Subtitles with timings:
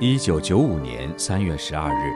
[0.00, 2.12] 一九九五年三月十二日，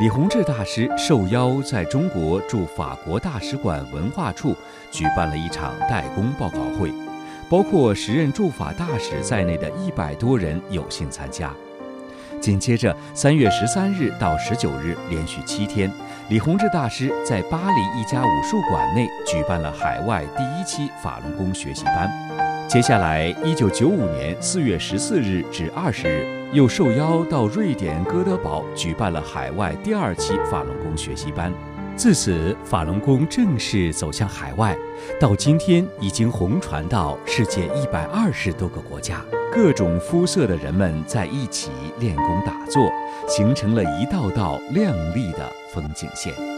[0.00, 4.56] 李洪志大师受邀在中国驻法国大使馆文化处
[4.90, 6.90] 举办了一场代工报告会，
[7.50, 11.52] 包括时任驻法大使在内的一百多人有幸参加。
[12.40, 15.92] 紧接着，三月十三日到十九日，连续七天，
[16.30, 22.10] 李洪志大师在巴黎一家武术馆内举办了海外第一期法轮功学习班。
[22.66, 31.52] 接下来，一九九五年四月十四日至二十日，又受邀到瑞典哥德堡举办了海外第二期法轮功学习班。
[31.94, 34.76] 自此，法轮功正式走向海外，
[35.20, 39.20] 到今天已经红传到世界一百二十多个国家。
[39.52, 42.88] 各种肤色的人们在一起练功打坐，
[43.26, 46.57] 形成了一道道亮丽的风景线。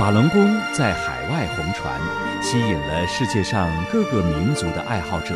[0.00, 2.00] 法轮功在海外红传，
[2.40, 5.34] 吸引了世界上各个民族的爱好者。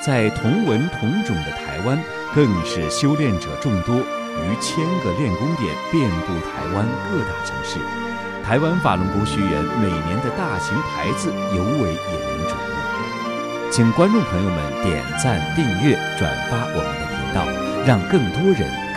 [0.00, 1.96] 在同文同种的台湾，
[2.34, 7.78] 更是修炼者众多，逾千个练功点遍布台湾各大城市。
[8.42, 13.70] 台湾法轮功学员每年的大型牌子尤为引人瞩目。
[13.70, 17.46] 请观众朋友们点赞、订阅、转发我们的频道，
[17.86, 18.89] 让更多人。